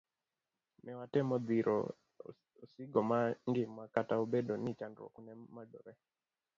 [0.83, 1.75] Newatemo dhiro
[2.63, 5.93] osigo mar ngima kata obedo ni chandruok ne medore.